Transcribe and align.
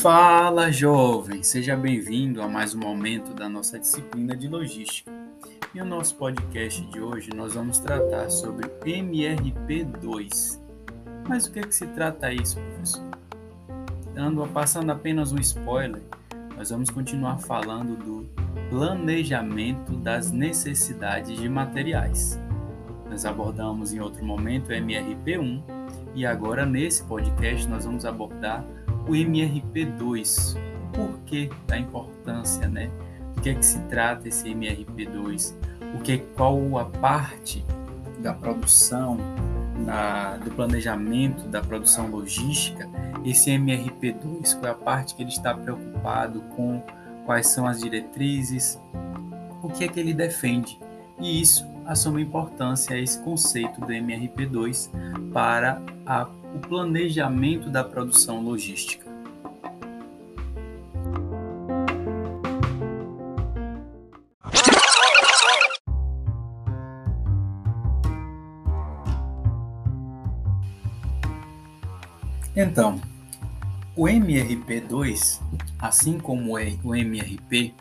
Fala, 0.00 0.70
jovem! 0.70 1.42
Seja 1.42 1.76
bem-vindo 1.76 2.40
a 2.40 2.46
mais 2.46 2.72
um 2.72 2.78
momento 2.78 3.34
da 3.34 3.48
nossa 3.48 3.80
disciplina 3.80 4.36
de 4.36 4.46
logística. 4.46 5.10
E 5.74 5.80
o 5.80 5.84
nosso 5.84 6.14
podcast 6.14 6.80
de 6.86 7.00
hoje 7.00 7.30
nós 7.34 7.54
vamos 7.54 7.80
tratar 7.80 8.30
sobre 8.30 8.68
MRP2. 8.84 10.60
Mas 11.28 11.46
o 11.46 11.52
que 11.52 11.58
é 11.58 11.62
que 11.62 11.74
se 11.74 11.88
trata 11.88 12.32
isso, 12.32 12.60
professor? 12.60 13.10
Dando, 14.14 14.46
passando 14.46 14.92
apenas 14.92 15.32
um 15.32 15.40
spoiler, 15.40 16.02
nós 16.56 16.70
vamos 16.70 16.90
continuar 16.90 17.38
falando 17.38 17.96
do 17.96 18.28
planejamento 18.70 19.96
das 19.96 20.30
necessidades 20.30 21.40
de 21.40 21.48
materiais. 21.48 22.38
Nós 23.14 23.24
abordamos 23.24 23.94
em 23.94 24.00
outro 24.00 24.24
momento 24.24 24.70
o 24.70 24.72
MRP1 24.72 25.62
e 26.16 26.26
agora 26.26 26.66
nesse 26.66 27.04
podcast 27.04 27.68
nós 27.68 27.84
vamos 27.84 28.04
abordar 28.04 28.64
o 29.06 29.12
MRP2. 29.12 30.56
Por 30.92 31.20
que 31.20 31.48
da 31.64 31.78
importância, 31.78 32.66
né? 32.66 32.90
O 33.36 33.40
que 33.40 33.50
é 33.50 33.54
que 33.54 33.64
se 33.64 33.78
trata 33.82 34.26
esse 34.26 34.48
MRP2? 34.48 35.54
O 35.94 36.00
que 36.00 36.18
qual 36.34 36.76
a 36.76 36.86
parte 36.86 37.64
da 38.18 38.34
produção, 38.34 39.16
da, 39.86 40.36
do 40.38 40.50
planejamento 40.50 41.46
da 41.46 41.60
produção 41.60 42.08
logística, 42.08 42.90
esse 43.24 43.48
MRP2, 43.48 44.58
qual 44.58 44.66
é 44.66 44.70
a 44.70 44.74
parte 44.74 45.14
que 45.14 45.22
ele 45.22 45.30
está 45.30 45.54
preocupado 45.54 46.40
com, 46.56 46.82
quais 47.24 47.46
são 47.46 47.64
as 47.64 47.78
diretrizes, 47.78 48.76
o 49.62 49.68
que 49.68 49.84
é 49.84 49.88
que 49.88 50.00
ele 50.00 50.12
defende. 50.12 50.80
E 51.20 51.40
isso 51.40 51.73
assume 51.86 52.22
importância 52.22 52.98
esse 52.98 53.18
conceito 53.22 53.80
do 53.80 53.88
MRP2 53.88 54.90
para 55.32 55.82
a 56.06 56.28
o 56.54 56.58
planejamento 56.60 57.68
da 57.68 57.82
produção 57.82 58.40
logística. 58.40 59.04
Então, 72.56 73.00
o 73.96 74.04
MRP2, 74.04 75.40
assim 75.76 76.20
como 76.20 76.52
o 76.52 76.94
MRP, 76.94 77.74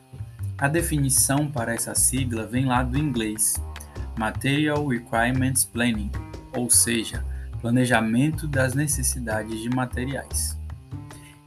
a 0.57 0.67
definição 0.67 1.47
para 1.47 1.75
essa 1.75 1.93
sigla 1.93 2.47
vem 2.47 2.65
lá 2.65 2.81
do 2.81 2.97
inglês 2.97 3.61
Material 4.17 4.85
Requirements 4.87 5.63
Planning, 5.63 6.11
ou 6.55 6.69
seja, 6.69 7.25
planejamento 7.61 8.47
das 8.47 8.73
necessidades 8.73 9.59
de 9.61 9.69
materiais. 9.69 10.57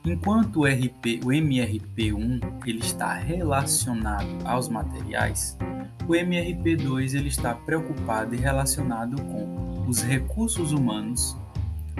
Enquanto 0.05 0.61
o, 0.61 0.67
RP, 0.67 1.21
o 1.25 1.29
MRP1 1.29 2.41
ele 2.65 2.79
está 2.79 3.15
relacionado 3.15 4.29
aos 4.45 4.69
materiais, 4.69 5.59
o 6.07 6.13
MRP2 6.13 7.15
ele 7.15 7.29
está 7.29 7.55
preocupado 7.55 8.35
e 8.35 8.39
relacionado 8.39 9.21
com 9.21 9.85
os 9.89 10.03
recursos 10.03 10.73
humanos 10.73 11.37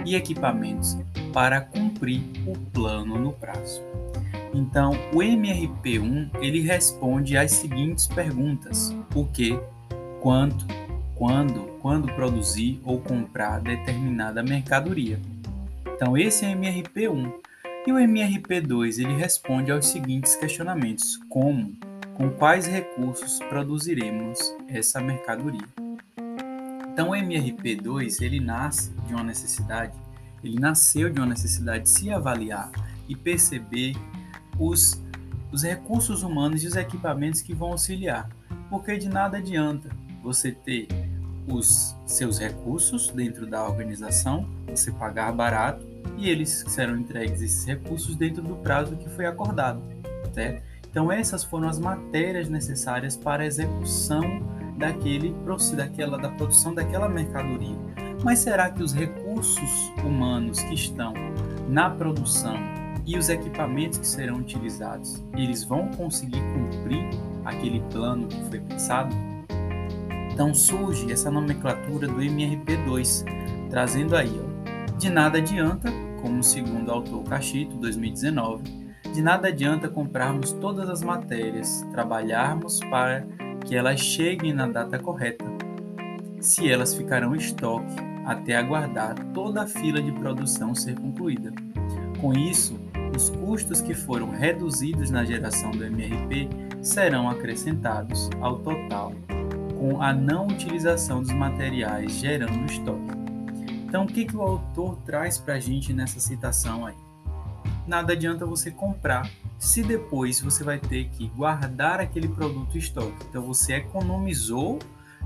e 0.05 0.15
equipamentos 0.15 0.97
para 1.33 1.59
cumprir 1.59 2.21
o 2.45 2.57
plano 2.71 3.19
no 3.19 3.33
prazo. 3.33 3.81
Então, 4.53 4.91
o 5.13 5.17
MRP1 5.17 6.29
ele 6.41 6.61
responde 6.61 7.37
às 7.37 7.51
seguintes 7.51 8.07
perguntas: 8.07 8.95
o 9.13 9.25
que, 9.25 9.59
quanto, 10.27 10.65
quando, 11.15 11.61
quando 11.81 12.13
produzir 12.13 12.81
ou 12.83 12.99
comprar 12.99 13.61
determinada 13.61 14.43
mercadoria. 14.43 15.21
Então 15.95 16.17
esse 16.17 16.43
é 16.43 16.53
MRP1. 16.53 17.33
E 17.87 17.93
o 17.93 17.95
MRP2 17.95 18.99
ele 18.99 19.15
responde 19.15 19.71
aos 19.71 19.87
seguintes 19.87 20.35
questionamentos: 20.35 21.17
como, 21.29 21.77
com 22.13 22.29
quais 22.29 22.67
recursos 22.67 23.39
produziremos 23.47 24.37
essa 24.67 24.99
mercadoria? 24.99 25.65
Então 26.91 27.11
o 27.11 27.13
MRP2 27.13 28.21
ele 28.21 28.41
nasce 28.41 28.91
de 29.07 29.13
uma 29.13 29.23
necessidade, 29.23 29.97
ele 30.43 30.59
nasceu 30.59 31.09
de 31.09 31.21
uma 31.21 31.27
necessidade 31.27 31.85
de 31.85 31.89
se 31.89 32.11
avaliar 32.11 32.69
e 33.07 33.15
perceber 33.15 33.95
os, 34.59 35.01
os 35.53 35.63
recursos 35.63 36.21
humanos 36.21 36.65
e 36.65 36.67
os 36.67 36.75
equipamentos 36.75 37.41
que 37.41 37.53
vão 37.53 37.69
auxiliar. 37.69 38.27
Porque 38.69 38.97
de 38.97 39.07
nada 39.07 39.37
adianta 39.37 39.89
você 40.27 40.51
ter 40.51 40.89
os 41.47 41.95
seus 42.05 42.37
recursos 42.37 43.09
dentro 43.09 43.47
da 43.47 43.63
organização, 43.63 44.45
você 44.67 44.91
pagar 44.91 45.31
barato 45.31 45.85
e 46.17 46.29
eles 46.29 46.65
serão 46.67 46.97
entregues 46.97 47.41
esses 47.41 47.65
recursos 47.65 48.13
dentro 48.13 48.43
do 48.43 48.57
prazo 48.57 48.97
que 48.97 49.07
foi 49.09 49.25
acordado, 49.25 49.81
certo? 50.33 50.61
Então 50.89 51.09
essas 51.09 51.45
foram 51.45 51.69
as 51.69 51.79
matérias 51.79 52.49
necessárias 52.49 53.15
para 53.15 53.43
a 53.43 53.45
execução 53.45 54.21
daquele 54.77 55.33
daquela 55.77 56.17
da 56.17 56.29
produção 56.29 56.73
daquela 56.73 57.07
mercadoria. 57.07 57.77
Mas 58.21 58.39
será 58.39 58.69
que 58.69 58.83
os 58.83 58.93
recursos 58.93 59.93
humanos 60.03 60.59
que 60.59 60.73
estão 60.73 61.13
na 61.69 61.89
produção 61.89 62.57
e 63.05 63.17
os 63.17 63.29
equipamentos 63.29 63.97
que 63.97 64.07
serão 64.07 64.39
utilizados, 64.39 65.23
eles 65.37 65.63
vão 65.63 65.87
conseguir 65.91 66.41
cumprir 66.41 67.07
aquele 67.45 67.79
plano 67.89 68.27
que 68.27 68.43
foi 68.49 68.59
pensado? 68.59 69.15
Então 70.37 70.53
surge 70.53 71.11
essa 71.11 71.31
nomenclatura 71.31 72.07
do 72.07 72.17
MRP2, 72.17 73.25
trazendo 73.71 74.15
aí, 74.15 74.39
ó, 74.39 74.95
de 74.95 75.09
nada 75.09 75.39
adianta, 75.39 75.91
como 76.21 76.43
segundo 76.43 76.89
o 76.89 76.91
autor 76.91 77.23
Cachito, 77.23 77.75
2019, 77.77 78.61
de 79.15 79.19
nada 79.19 79.47
adianta 79.47 79.89
comprarmos 79.89 80.51
todas 80.51 80.91
as 80.91 81.01
matérias, 81.01 81.83
trabalharmos 81.91 82.79
para 82.81 83.25
que 83.65 83.75
elas 83.75 83.99
cheguem 83.99 84.53
na 84.53 84.67
data 84.67 84.99
correta, 84.99 85.43
se 86.39 86.71
elas 86.71 86.93
ficarão 86.93 87.33
em 87.33 87.39
estoque 87.39 87.95
até 88.23 88.57
aguardar 88.57 89.15
toda 89.33 89.63
a 89.63 89.67
fila 89.67 89.99
de 89.99 90.11
produção 90.11 90.75
ser 90.75 90.93
concluída. 90.99 91.51
Com 92.21 92.31
isso, 92.31 92.79
os 93.15 93.31
custos 93.31 93.81
que 93.81 93.95
foram 93.95 94.29
reduzidos 94.29 95.09
na 95.09 95.25
geração 95.25 95.71
do 95.71 95.83
MRP 95.83 96.47
serão 96.79 97.27
acrescentados 97.27 98.29
ao 98.39 98.59
total 98.59 99.13
com 99.77 100.01
a 100.01 100.11
não 100.11 100.47
utilização 100.47 101.21
dos 101.21 101.31
materiais 101.31 102.13
gerando 102.13 102.65
estoque. 102.65 103.17
Então, 103.85 104.03
o 104.03 104.07
que, 104.07 104.25
que 104.25 104.35
o 104.35 104.41
autor 104.41 104.97
traz 105.05 105.37
para 105.37 105.53
a 105.53 105.59
gente 105.59 105.93
nessa 105.93 106.19
citação 106.19 106.85
aí? 106.85 106.95
Nada 107.85 108.13
adianta 108.13 108.45
você 108.45 108.69
comprar 108.69 109.29
se 109.57 109.81
depois 109.81 110.41
você 110.41 110.63
vai 110.63 110.77
ter 110.77 111.07
que 111.09 111.27
guardar 111.29 112.01
aquele 112.01 112.27
produto 112.27 112.75
em 112.75 112.79
estoque. 112.79 113.25
Então, 113.29 113.41
você 113.43 113.75
economizou 113.75 114.79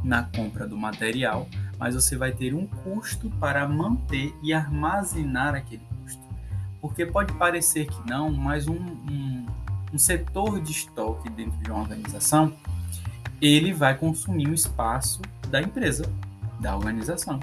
na 0.03 0.23
compra 0.23 0.67
do 0.67 0.77
material, 0.77 1.47
mas 1.79 1.95
você 1.95 2.15
vai 2.15 2.31
ter 2.31 2.53
um 2.53 2.67
custo 2.67 3.29
para 3.39 3.67
manter 3.67 4.35
e 4.43 4.53
armazenar 4.53 5.55
aquele 5.55 5.83
custo. 6.01 6.21
Porque 6.79 7.05
pode 7.05 7.33
parecer 7.33 7.87
que 7.87 8.09
não, 8.09 8.31
mas 8.31 8.67
um, 8.67 8.75
um, 8.75 9.45
um 9.93 9.97
setor 9.97 10.59
de 10.61 10.71
estoque 10.71 11.29
dentro 11.29 11.57
de 11.59 11.71
uma 11.71 11.81
organização 11.81 12.53
ele 13.41 13.73
vai 13.73 13.97
consumir 13.97 14.47
um 14.47 14.53
espaço 14.53 15.19
da 15.49 15.59
empresa, 15.59 16.05
da 16.59 16.75
organização. 16.75 17.39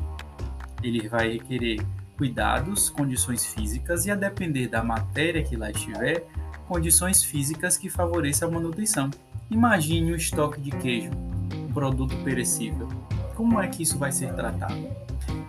Ele 0.81 1.09
vai 1.09 1.33
requerer 1.33 1.85
cuidados, 2.17 2.89
condições 2.89 3.45
físicas 3.45 4.07
e, 4.07 4.11
a 4.11 4.15
depender 4.15 4.69
da 4.69 4.83
matéria 4.83 5.43
que 5.43 5.57
lá 5.57 5.71
estiver, 5.71 6.25
condições 6.69 7.25
físicas 7.25 7.77
que 7.77 7.91
favoreçam 7.91 8.49
a 8.49 8.53
manutenção. 8.53 9.11
Imagine 9.51 10.13
um 10.13 10.17
estoque 10.17 10.61
de 10.61 10.71
queijo, 10.71 11.11
um 11.53 11.73
produto 11.73 12.17
perecível. 12.23 12.89
Como 13.35 13.61
é 13.61 13.67
que 13.67 13.83
isso 13.83 13.99
vai 13.99 14.13
ser 14.13 14.33
tratado? 14.35 14.89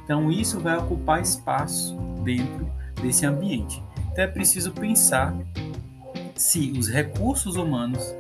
Então, 0.04 0.32
isso 0.32 0.60
vai 0.60 0.78
ocupar 0.78 1.22
espaço 1.22 1.96
dentro 2.24 2.68
desse 3.02 3.26
ambiente. 3.26 3.84
Então, 4.12 4.24
é 4.24 4.28
preciso 4.28 4.72
pensar 4.72 5.36
se 6.36 6.72
os 6.72 6.88
recursos 6.88 7.56
humanos 7.56 8.16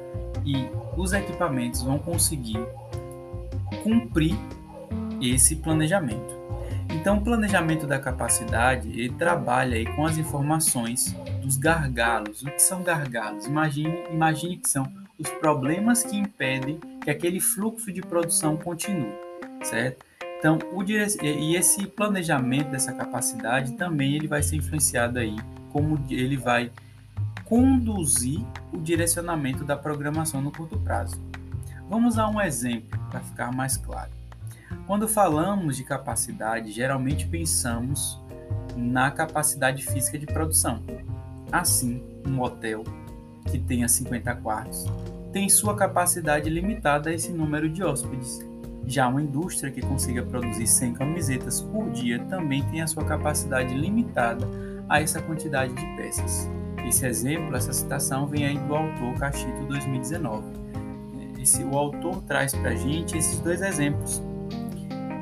e 0.45 0.69
os 0.97 1.13
equipamentos 1.13 1.81
vão 1.81 1.97
conseguir 1.97 2.59
cumprir 3.83 4.35
esse 5.21 5.55
planejamento. 5.57 6.39
Então, 6.89 7.17
o 7.17 7.21
planejamento 7.21 7.85
da 7.85 7.99
capacidade 7.99 8.89
ele 8.89 9.13
trabalha 9.13 9.77
aí 9.77 9.85
com 9.95 10.05
as 10.05 10.17
informações 10.17 11.15
dos 11.41 11.55
gargalos. 11.55 12.41
O 12.41 12.47
que 12.47 12.59
são 12.59 12.81
gargalos? 12.81 13.45
Imagine, 13.45 14.03
imagine 14.11 14.57
que 14.57 14.69
são 14.69 14.91
os 15.17 15.29
problemas 15.29 16.03
que 16.03 16.17
impedem 16.17 16.79
que 17.03 17.11
aquele 17.11 17.39
fluxo 17.39 17.91
de 17.91 18.01
produção 18.01 18.57
continue, 18.57 19.13
certo? 19.61 20.05
Então, 20.39 20.57
o 20.73 20.81
e 20.81 21.55
esse 21.55 21.85
planejamento 21.85 22.69
dessa 22.69 22.93
capacidade 22.93 23.73
também 23.73 24.15
ele 24.15 24.27
vai 24.27 24.41
ser 24.41 24.55
influenciado 24.55 25.19
aí 25.19 25.35
como 25.71 25.99
ele 26.09 26.37
vai 26.37 26.71
conduzir 27.49 28.45
o 28.71 28.77
direcionamento 28.77 29.65
da 29.65 29.75
programação 29.75 30.39
no 30.39 30.51
curto 30.51 30.77
prazo. 30.77 31.19
Vamos 31.89 32.19
a 32.19 32.29
um 32.29 32.39
exemplo 32.39 32.99
para 33.09 33.21
ficar 33.21 33.51
mais 33.51 33.75
claro. 33.75 34.11
Quando 34.85 35.07
falamos 35.07 35.75
de 35.75 35.83
capacidade, 35.83 36.71
geralmente 36.71 37.25
pensamos 37.25 38.21
na 38.77 39.09
capacidade 39.09 39.83
física 39.83 40.19
de 40.19 40.27
produção. 40.27 40.83
Assim, 41.51 42.03
um 42.27 42.39
hotel 42.39 42.83
que 43.49 43.57
tenha 43.57 43.87
50 43.87 44.35
quartos 44.35 44.85
tem 45.33 45.49
sua 45.49 45.75
capacidade 45.75 46.49
limitada 46.49 47.09
a 47.09 47.13
esse 47.13 47.31
número 47.31 47.67
de 47.67 47.83
hóspedes. 47.83 48.47
Já 48.85 49.07
uma 49.07 49.23
indústria 49.23 49.71
que 49.71 49.81
consiga 49.81 50.21
produzir 50.23 50.67
100 50.67 50.93
camisetas 50.93 51.61
por 51.61 51.89
dia 51.89 52.19
também 52.25 52.63
tem 52.69 52.81
a 52.81 52.87
sua 52.87 53.05
capacidade 53.05 53.73
limitada 53.73 54.47
a 54.87 55.01
essa 55.01 55.19
quantidade 55.19 55.73
de 55.73 55.85
peças. 55.95 56.58
Esse 56.87 57.05
exemplo, 57.05 57.55
essa 57.55 57.73
citação 57.73 58.27
vem 58.27 58.45
aí 58.45 58.57
do 58.57 58.75
autor 58.75 59.13
Cachito 59.15 59.65
2019. 59.65 60.43
Esse, 61.41 61.63
o 61.63 61.77
autor 61.77 62.21
traz 62.23 62.53
para 62.53 62.71
a 62.71 62.75
gente 62.75 63.17
esses 63.17 63.39
dois 63.39 63.61
exemplos. 63.61 64.21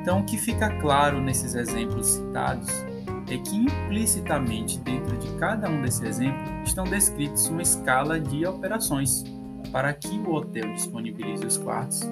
Então, 0.00 0.20
o 0.20 0.24
que 0.24 0.38
fica 0.38 0.70
claro 0.80 1.20
nesses 1.20 1.54
exemplos 1.54 2.06
citados 2.06 2.68
é 3.30 3.36
que 3.36 3.56
implicitamente 3.56 4.78
dentro 4.80 5.16
de 5.18 5.30
cada 5.38 5.68
um 5.68 5.82
desses 5.82 6.02
exemplos 6.02 6.48
estão 6.64 6.84
descritos 6.84 7.48
uma 7.48 7.62
escala 7.62 8.18
de 8.18 8.46
operações 8.46 9.24
para 9.70 9.92
que 9.92 10.08
o 10.08 10.32
hotel 10.32 10.72
disponibilize 10.72 11.44
os 11.44 11.58
quartos. 11.58 12.08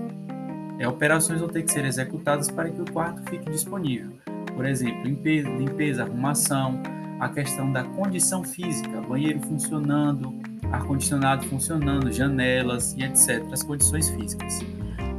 É, 0.79 0.87
operações 0.87 1.41
vão 1.41 1.49
ter 1.49 1.63
que 1.63 1.73
ser 1.73 1.85
executadas 1.87 2.51
para 2.51 2.69
que 2.69 2.81
o 2.81 2.93
quarto 2.93 3.23
fique 3.31 3.51
disponível. 3.51 4.11
Por 4.55 4.67
exemplo, 4.67 5.05
limpeza, 5.05 5.49
limpeza 5.49 6.03
arrumação, 6.03 6.83
a 7.21 7.29
questão 7.29 7.73
da 7.73 7.83
condição 7.83 8.45
física, 8.45 9.01
banheiro 9.01 9.41
funcionando, 9.41 10.35
ar-condicionado 10.71 11.47
funcionando, 11.47 12.13
janelas 12.13 12.95
e 12.95 13.03
etc., 13.03 13.45
as 13.53 13.63
condições 13.63 14.11
físicas. 14.11 14.61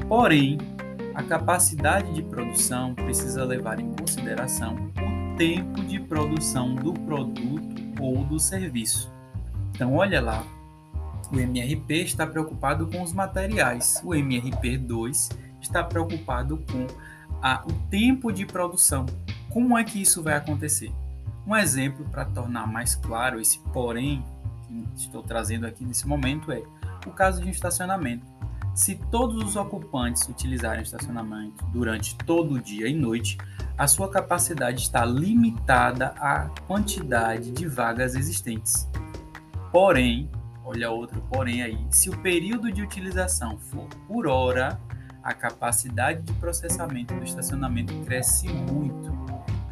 Porém, 0.08 0.58
a 1.16 1.24
capacidade 1.24 2.14
de 2.14 2.22
produção 2.22 2.94
precisa 2.94 3.44
levar 3.44 3.80
em 3.80 3.92
consideração 3.94 4.76
o 4.76 5.36
tempo 5.36 5.82
de 5.84 6.00
produção 6.00 6.76
do 6.76 6.94
produto 6.94 7.82
ou 8.00 8.24
do 8.24 8.40
serviço. 8.40 9.12
Então, 9.72 9.96
olha 9.96 10.22
lá, 10.22 10.44
o 11.32 11.40
MRP 11.40 12.04
está 12.04 12.26
preocupado 12.26 12.88
com 12.88 13.02
os 13.02 13.14
materiais, 13.14 14.02
o 14.04 14.10
MRP2 14.10 15.36
está 15.60 15.84
preocupado 15.84 16.64
com 16.72 16.88
a, 17.42 17.64
o 17.66 17.74
tempo 17.90 18.32
de 18.32 18.46
produção. 18.46 19.06
Como 19.50 19.78
é 19.78 19.84
que 19.84 20.02
isso 20.02 20.22
vai 20.22 20.36
acontecer? 20.36 20.92
Um 21.48 21.56
exemplo 21.56 22.06
para 22.12 22.26
tornar 22.26 22.68
mais 22.68 22.94
claro 22.94 23.40
esse 23.40 23.60
porém 23.72 24.22
que 24.68 24.86
estou 24.98 25.24
trazendo 25.24 25.66
aqui 25.66 25.86
nesse 25.86 26.06
momento 26.06 26.52
é 26.52 26.62
o 27.06 27.12
caso 27.12 27.42
de 27.42 27.48
um 27.48 27.50
estacionamento. 27.50 28.26
Se 28.76 28.96
todos 29.10 29.42
os 29.42 29.56
ocupantes 29.56 30.28
utilizarem 30.28 30.82
o 30.82 30.84
estacionamento 30.84 31.64
durante 31.68 32.18
todo 32.18 32.56
o 32.56 32.62
dia 32.62 32.90
e 32.90 32.94
noite, 32.94 33.38
a 33.78 33.88
sua 33.88 34.12
capacidade 34.12 34.82
está 34.82 35.06
limitada 35.06 36.08
à 36.18 36.50
quantidade 36.68 37.50
de 37.52 37.66
vagas 37.66 38.14
existentes. 38.14 38.86
Porém, 39.72 40.30
olha 40.66 40.92
outro 40.92 41.22
porém 41.32 41.64
aí, 41.64 41.80
se 41.90 42.10
o 42.10 42.18
período 42.18 42.70
de 42.70 42.82
utilização 42.82 43.58
for 43.58 43.88
por 44.06 44.28
hora, 44.28 44.78
a 45.24 45.34
capacidade 45.34 46.24
de 46.24 46.34
processamento 46.34 47.14
do 47.14 47.24
estacionamento 47.24 47.94
cresce 48.04 48.50
muito 48.50 49.17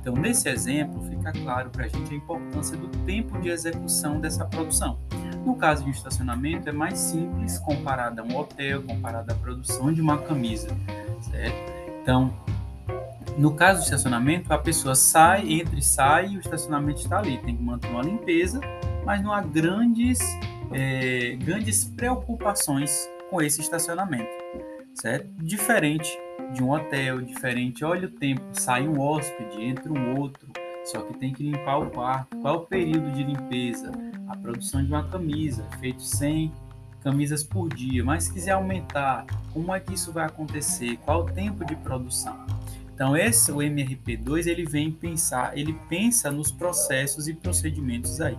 então, 0.06 0.14
nesse 0.14 0.48
exemplo, 0.48 1.02
fica 1.02 1.32
claro 1.32 1.72
para 1.72 1.86
a 1.86 1.88
gente 1.88 2.14
a 2.14 2.16
importância 2.16 2.78
do 2.78 2.88
tempo 3.08 3.42
de 3.42 3.50
execução 3.50 4.22
dessa 4.22 4.46
produção. 4.46 5.00
No 5.44 5.56
caso 5.56 5.82
de 5.82 5.90
um 5.90 5.92
estacionamento, 5.92 6.70
é 6.70 6.72
mais 6.72 7.00
simples 7.00 7.58
comparado 7.58 8.22
a 8.22 8.24
um 8.24 8.38
hotel, 8.38 8.84
comparado 8.84 9.32
à 9.32 9.36
produção 9.36 9.92
de 9.92 10.00
uma 10.00 10.20
camisa, 10.20 10.68
certo? 11.22 11.56
Então, 12.04 12.32
no 13.36 13.56
caso 13.56 13.80
do 13.80 13.84
estacionamento, 13.86 14.54
a 14.54 14.60
pessoa 14.60 14.94
sai, 14.94 15.52
entra 15.52 15.80
e 15.80 15.82
sai 15.82 16.28
e 16.28 16.38
o 16.38 16.40
estacionamento 16.40 17.02
está 17.02 17.18
ali. 17.18 17.40
Tem 17.40 17.58
que 17.58 17.64
manter 17.64 17.90
uma 17.90 18.04
limpeza, 18.04 18.62
mas 19.04 19.24
não 19.24 19.34
há 19.34 19.42
grandes, 19.42 20.20
é, 20.72 21.36
grandes 21.38 21.84
preocupações 21.84 23.10
com 23.32 23.42
esse 23.42 23.60
estacionamento, 23.60 24.30
certo? 24.94 25.28
Diferente 25.40 26.16
de 26.54 26.64
um 26.64 26.72
hotel 26.72 27.22
diferente. 27.22 27.84
Olha 27.84 28.08
o 28.08 28.12
tempo, 28.12 28.42
sai 28.54 28.88
um 28.88 29.00
hóspede, 29.00 29.64
entra 29.64 29.92
um 29.92 30.20
outro, 30.20 30.48
só 30.86 31.02
que 31.02 31.18
tem 31.18 31.34
que 31.34 31.44
limpar 31.44 31.78
o 31.80 31.90
quarto. 31.90 32.38
Qual 32.38 32.56
é 32.56 32.58
o 32.58 32.62
período 32.62 33.12
de 33.12 33.24
limpeza? 33.24 33.92
A 34.28 34.36
produção 34.38 34.84
de 34.84 34.90
uma 34.90 35.04
camisa, 35.08 35.66
feito 35.80 36.02
100 36.02 36.52
camisas 37.04 37.44
por 37.44 37.70
dia, 37.70 38.04
mas 38.04 38.24
se 38.24 38.34
quiser 38.34 38.52
aumentar, 38.52 39.26
como 39.54 39.74
é 39.74 39.80
que 39.80 39.94
isso 39.94 40.12
vai 40.12 40.26
acontecer? 40.26 40.98
Qual 41.06 41.22
o 41.22 41.26
tempo 41.26 41.64
de 41.64 41.76
produção? 41.76 42.36
Então 42.94 43.16
esse 43.16 43.52
o 43.52 43.58
MRP2 43.58 44.48
ele 44.48 44.66
vem 44.66 44.92
pensar, 44.92 45.56
ele 45.58 45.74
pensa 45.88 46.32
nos 46.32 46.52
processos 46.52 47.28
e 47.28 47.34
procedimentos 47.34 48.22
aí. 48.22 48.38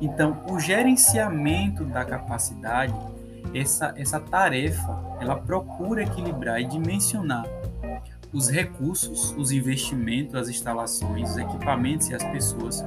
Então 0.00 0.44
o 0.48 0.60
gerenciamento 0.60 1.84
da 1.84 2.04
capacidade 2.04 2.94
essa, 3.54 3.94
essa 3.96 4.20
tarefa 4.20 4.98
ela 5.20 5.36
procura 5.36 6.02
equilibrar 6.02 6.60
e 6.60 6.64
dimensionar 6.64 7.44
os 8.32 8.48
recursos, 8.48 9.34
os 9.36 9.50
investimentos, 9.50 10.34
as 10.34 10.48
instalações, 10.48 11.30
os 11.30 11.36
equipamentos 11.36 12.08
e 12.08 12.14
as 12.14 12.22
pessoas 12.24 12.84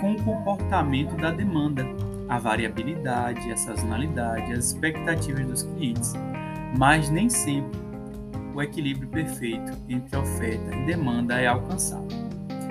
com 0.00 0.12
o 0.12 0.22
comportamento 0.22 1.16
da 1.16 1.30
demanda, 1.30 1.84
a 2.28 2.38
variabilidade, 2.38 3.50
a 3.50 3.56
sazonalidade, 3.56 4.52
as 4.52 4.66
expectativas 4.66 5.46
dos 5.46 5.62
clientes, 5.64 6.14
mas 6.78 7.10
nem 7.10 7.28
sempre 7.28 7.78
o 8.54 8.62
equilíbrio 8.62 9.08
perfeito 9.08 9.72
entre 9.88 10.16
oferta 10.16 10.74
e 10.74 10.86
demanda 10.86 11.40
é 11.40 11.46
alcançado. 11.46 12.08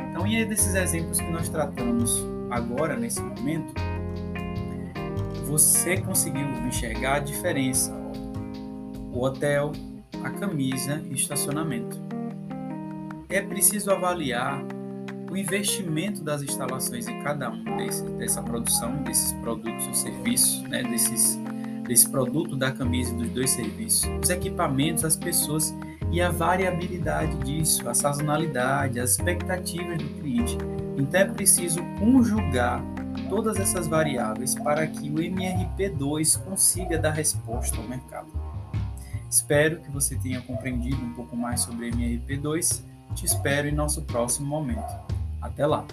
Então, 0.10 0.26
e 0.26 0.38
aí 0.38 0.46
desses 0.46 0.76
exemplos 0.76 1.20
que 1.20 1.30
nós 1.30 1.50
tratamos 1.50 2.26
agora, 2.50 2.98
nesse 2.98 3.22
momento, 3.22 3.74
você 5.50 5.98
conseguiu 5.98 6.48
enxergar 6.68 7.16
a 7.16 7.20
diferença. 7.20 7.92
O 9.12 9.24
hotel, 9.24 9.72
a 10.24 10.30
camisa 10.30 11.02
e 11.04 11.10
o 11.10 11.16
estacionamento. 11.16 12.00
É 13.28 13.42
preciso 13.42 13.92
avaliar 13.92 14.64
o 15.32 15.36
investimento 15.36 16.24
das 16.24 16.44
instalações 16.44 17.08
em 17.08 17.24
cada 17.24 17.50
um 17.50 17.64
desse, 17.78 18.04
dessa 18.04 18.44
produção, 18.44 19.02
desses 19.04 19.34
produtos 19.34 19.88
ou 19.88 19.94
serviços, 19.94 20.62
né, 20.64 20.84
desses, 20.84 21.40
desse 21.88 22.08
produto 22.10 22.56
da 22.56 22.72
camisa 22.72 23.12
e 23.14 23.18
dos 23.18 23.30
dois 23.30 23.50
serviços, 23.50 24.08
os 24.22 24.30
equipamentos, 24.30 25.04
as 25.04 25.16
pessoas 25.16 25.74
e 26.12 26.22
a 26.22 26.30
variabilidade 26.30 27.36
disso, 27.38 27.88
a 27.90 27.94
sazonalidade, 27.94 29.00
as 29.00 29.12
expectativas 29.12 29.98
do 29.98 30.10
cliente. 30.20 30.58
Então 30.98 31.22
é 31.22 31.26
preciso 31.26 31.80
conjugar 32.00 32.84
todas 33.30 33.58
essas 33.58 33.88
variáveis 33.88 34.56
para 34.56 34.88
que 34.88 35.10
o 35.10 35.16
MRP2 35.16 36.44
consiga 36.44 36.98
dar 36.98 37.12
resposta 37.12 37.78
ao 37.78 37.84
mercado. 37.84 38.28
Espero 39.30 39.80
que 39.82 39.92
você 39.92 40.16
tenha 40.16 40.42
compreendido 40.42 40.98
um 40.98 41.14
pouco 41.14 41.36
mais 41.36 41.62
sobre 41.62 41.90
o 41.90 41.92
MRP2. 41.94 42.82
Te 43.16 43.26
espero 43.26 43.68
em 43.68 43.72
nosso 43.72 44.02
próximo 44.04 44.48
momento. 44.48 44.92
Até 45.42 45.66
lá! 45.66 45.86